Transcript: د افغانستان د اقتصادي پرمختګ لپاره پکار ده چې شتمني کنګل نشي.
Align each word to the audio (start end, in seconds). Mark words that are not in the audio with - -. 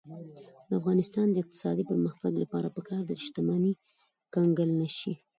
د 0.67 0.69
افغانستان 0.79 1.27
د 1.31 1.35
اقتصادي 1.43 1.83
پرمختګ 1.91 2.31
لپاره 2.43 2.67
پکار 2.77 3.01
ده 3.07 3.13
چې 3.19 3.25
شتمني 3.29 3.73
کنګل 4.33 4.69
نشي. 4.81 5.13